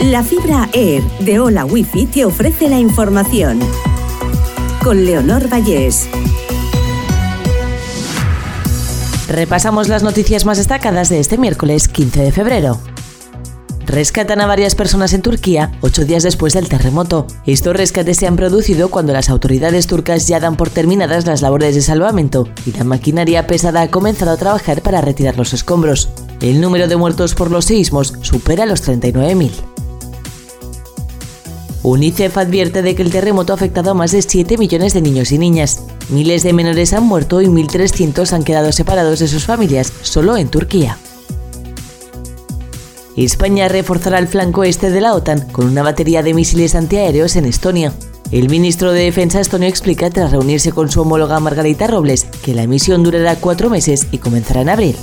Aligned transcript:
La 0.00 0.22
fibra 0.22 0.68
Air 0.74 1.02
de 1.20 1.40
Hola 1.40 1.64
Wifi 1.64 2.04
te 2.04 2.26
ofrece 2.26 2.68
la 2.68 2.78
información. 2.78 3.58
Con 4.84 5.06
Leonor 5.06 5.50
Vallés. 5.50 6.06
Repasamos 9.26 9.88
las 9.88 10.02
noticias 10.02 10.44
más 10.44 10.58
destacadas 10.58 11.08
de 11.08 11.18
este 11.18 11.38
miércoles 11.38 11.88
15 11.88 12.20
de 12.20 12.30
febrero. 12.30 12.78
Rescatan 13.86 14.42
a 14.42 14.46
varias 14.46 14.74
personas 14.74 15.14
en 15.14 15.22
Turquía 15.22 15.72
ocho 15.80 16.04
días 16.04 16.22
después 16.22 16.52
del 16.52 16.68
terremoto. 16.68 17.26
Estos 17.46 17.74
rescates 17.74 18.18
se 18.18 18.26
han 18.26 18.36
producido 18.36 18.90
cuando 18.90 19.14
las 19.14 19.30
autoridades 19.30 19.86
turcas 19.86 20.28
ya 20.28 20.40
dan 20.40 20.56
por 20.56 20.68
terminadas 20.68 21.24
las 21.24 21.40
labores 21.40 21.74
de 21.74 21.80
salvamento 21.80 22.46
y 22.66 22.72
la 22.72 22.84
maquinaria 22.84 23.46
pesada 23.46 23.80
ha 23.80 23.90
comenzado 23.90 24.32
a 24.32 24.36
trabajar 24.36 24.82
para 24.82 25.00
retirar 25.00 25.38
los 25.38 25.54
escombros. 25.54 26.10
El 26.42 26.60
número 26.60 26.86
de 26.86 26.96
muertos 26.96 27.34
por 27.34 27.50
los 27.50 27.64
seísmos 27.64 28.12
supera 28.20 28.66
los 28.66 28.86
39.000. 28.86 29.75
UNICEF 31.86 32.36
advierte 32.36 32.82
de 32.82 32.96
que 32.96 33.02
el 33.02 33.12
terremoto 33.12 33.52
ha 33.52 33.56
afectado 33.56 33.92
a 33.92 33.94
más 33.94 34.10
de 34.10 34.20
7 34.20 34.58
millones 34.58 34.92
de 34.92 35.00
niños 35.00 35.30
y 35.30 35.38
niñas. 35.38 35.84
Miles 36.08 36.42
de 36.42 36.52
menores 36.52 36.92
han 36.92 37.04
muerto 37.04 37.40
y 37.40 37.46
1.300 37.46 38.32
han 38.32 38.42
quedado 38.42 38.72
separados 38.72 39.20
de 39.20 39.28
sus 39.28 39.44
familias 39.44 39.92
solo 40.02 40.36
en 40.36 40.48
Turquía. 40.48 40.98
España 43.16 43.68
reforzará 43.68 44.18
el 44.18 44.26
flanco 44.26 44.64
este 44.64 44.90
de 44.90 45.00
la 45.00 45.14
OTAN 45.14 45.48
con 45.52 45.66
una 45.66 45.84
batería 45.84 46.24
de 46.24 46.34
misiles 46.34 46.74
antiaéreos 46.74 47.36
en 47.36 47.44
Estonia. 47.44 47.92
El 48.32 48.50
ministro 48.50 48.90
de 48.90 49.04
Defensa 49.04 49.40
estonio 49.40 49.68
explica 49.68 50.10
tras 50.10 50.32
reunirse 50.32 50.72
con 50.72 50.90
su 50.90 51.02
homóloga 51.02 51.38
Margarita 51.38 51.86
Robles 51.86 52.26
que 52.42 52.52
la 52.52 52.66
misión 52.66 53.04
durará 53.04 53.36
cuatro 53.36 53.70
meses 53.70 54.08
y 54.10 54.18
comenzará 54.18 54.62
en 54.62 54.70
abril. 54.70 54.96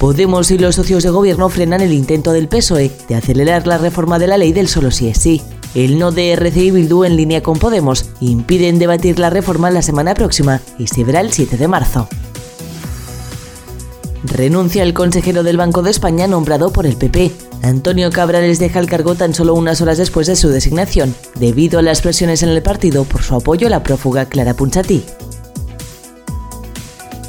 Podemos 0.00 0.50
y 0.50 0.56
los 0.56 0.76
socios 0.76 1.02
de 1.02 1.10
gobierno 1.10 1.50
frenan 1.50 1.82
el 1.82 1.92
intento 1.92 2.32
del 2.32 2.48
PSOE 2.48 2.90
de 3.06 3.16
acelerar 3.16 3.66
la 3.66 3.76
reforma 3.76 4.18
de 4.18 4.28
la 4.28 4.38
ley 4.38 4.50
del 4.54 4.66
solo 4.66 4.90
sí 4.90 5.08
es 5.08 5.18
sí. 5.18 5.42
El 5.74 5.98
no 5.98 6.10
de 6.10 6.32
RC 6.32 6.56
y 6.56 6.70
Bildu 6.70 7.04
en 7.04 7.16
línea 7.16 7.42
con 7.42 7.58
Podemos 7.58 8.06
impiden 8.18 8.78
debatir 8.78 9.18
la 9.18 9.28
reforma 9.28 9.70
la 9.70 9.82
semana 9.82 10.14
próxima 10.14 10.62
y 10.78 10.86
se 10.86 11.04
verá 11.04 11.20
el 11.20 11.30
7 11.30 11.58
de 11.58 11.68
marzo. 11.68 12.08
Renuncia 14.24 14.84
el 14.84 14.94
consejero 14.94 15.42
del 15.42 15.58
Banco 15.58 15.82
de 15.82 15.90
España 15.90 16.26
nombrado 16.26 16.72
por 16.72 16.86
el 16.86 16.96
PP. 16.96 17.30
Antonio 17.60 18.10
Cabrales 18.10 18.58
deja 18.58 18.78
el 18.78 18.88
cargo 18.88 19.16
tan 19.16 19.34
solo 19.34 19.52
unas 19.52 19.82
horas 19.82 19.98
después 19.98 20.26
de 20.26 20.36
su 20.36 20.48
designación, 20.48 21.14
debido 21.38 21.78
a 21.78 21.82
las 21.82 22.00
presiones 22.00 22.42
en 22.42 22.48
el 22.48 22.62
partido 22.62 23.04
por 23.04 23.22
su 23.22 23.34
apoyo 23.34 23.66
a 23.66 23.70
la 23.70 23.82
prófuga 23.82 24.24
Clara 24.24 24.54
Punchatí. 24.54 25.04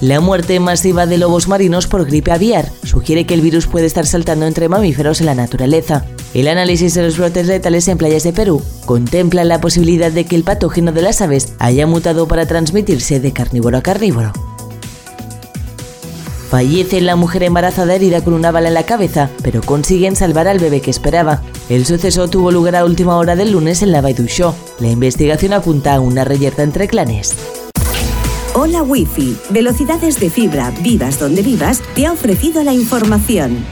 La 0.02 0.20
muerte 0.20 0.60
masiva 0.60 1.06
de 1.06 1.20
lobos 1.20 1.48
marinos 1.48 1.86
por 1.86 2.08
gripe 2.08 2.32
aviar 2.32 2.72
sugiere 2.84 3.28
que 3.28 3.36
el 3.36 3.42
virus 3.42 3.68
puede 3.68 3.86
estar 3.86 4.08
saltando 4.08 4.48
entre 4.48 4.68
mamíferos 4.68 5.20
en 5.20 5.28
la 5.28 5.36
naturaleza. 5.36 6.06
El 6.34 6.48
análisis 6.48 6.96
de 6.96 7.04
los 7.04 7.20
brotes 7.20 7.46
letales 7.46 7.88
en 7.88 8.00
playas 8.00 8.24
de 8.24 8.34
Perú 8.34 8.64
contempla 8.86 9.44
la 9.44 9.62
posibilidad 9.62 10.12
de 10.12 10.26
que 10.26 10.36
el 10.36 10.44
patógeno 10.44 10.92
de 10.92 11.04
las 11.04 11.22
aves 11.22 11.54
haya 11.60 11.86
mutado 11.86 12.28
para 12.28 12.48
transmitirse 12.48 13.20
de 13.20 13.32
carnívoro 13.32 13.78
a 13.78 13.84
carnívoro. 13.84 14.34
Fallece 16.50 17.00
la 17.00 17.16
mujer 17.16 17.44
embarazada 17.44 17.94
herida 17.94 18.24
con 18.24 18.34
una 18.34 18.52
bala 18.52 18.70
en 18.70 18.74
la 18.74 18.88
cabeza, 18.88 19.30
pero 19.44 19.62
consiguen 19.62 20.16
salvar 20.16 20.48
al 20.48 20.58
bebé 20.58 20.82
que 20.82 20.90
esperaba. 20.90 21.44
El 21.70 21.86
suceso 21.86 22.28
tuvo 22.28 22.52
lugar 22.52 22.76
a 22.76 22.86
última 22.86 23.18
hora 23.18 23.36
del 23.36 23.52
lunes 23.52 23.84
en 23.84 23.92
la 23.92 24.02
Show. 24.02 24.56
La 24.80 24.90
investigación 24.90 25.54
apunta 25.54 25.94
a 25.94 26.00
una 26.00 26.26
reyerta 26.26 26.64
entre 26.64 26.88
clanes. 26.88 27.61
Hola 28.54 28.84
Wi-Fi, 28.84 29.38
velocidades 29.52 30.20
de 30.20 30.30
fibra, 30.30 30.74
vivas 30.82 31.18
donde 31.18 31.42
vivas, 31.42 31.82
te 31.96 32.06
ha 32.06 32.12
ofrecido 32.12 32.62
la 32.64 32.74
información. 32.74 33.64